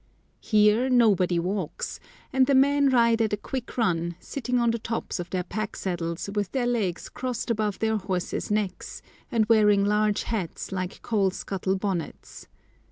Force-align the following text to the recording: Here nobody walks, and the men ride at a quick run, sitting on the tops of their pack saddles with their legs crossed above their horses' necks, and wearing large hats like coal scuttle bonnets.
Here 0.39 0.89
nobody 0.89 1.37
walks, 1.37 1.99
and 2.33 2.47
the 2.47 2.55
men 2.55 2.89
ride 2.89 3.21
at 3.21 3.33
a 3.33 3.37
quick 3.37 3.77
run, 3.77 4.15
sitting 4.19 4.57
on 4.57 4.71
the 4.71 4.79
tops 4.79 5.19
of 5.19 5.29
their 5.29 5.43
pack 5.43 5.75
saddles 5.75 6.27
with 6.33 6.51
their 6.53 6.65
legs 6.65 7.07
crossed 7.07 7.51
above 7.51 7.77
their 7.77 7.97
horses' 7.97 8.49
necks, 8.49 9.03
and 9.31 9.45
wearing 9.45 9.85
large 9.85 10.23
hats 10.23 10.71
like 10.71 11.03
coal 11.03 11.29
scuttle 11.29 11.75
bonnets. 11.75 12.47